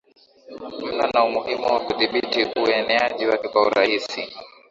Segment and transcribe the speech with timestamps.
[0.85, 4.21] mno na umuhimu wa kudhibiti ueneaji wake kwa urahisi